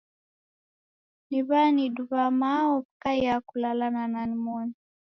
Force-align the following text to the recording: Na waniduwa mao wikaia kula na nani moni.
Na 1.29 1.43
waniduwa 1.49 2.31
mao 2.31 2.77
wikaia 2.79 3.41
kula 3.41 3.73
na 3.73 4.07
nani 4.07 4.35
moni. 4.35 4.73